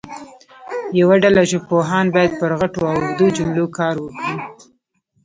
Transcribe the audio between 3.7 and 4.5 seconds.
کار وکړي.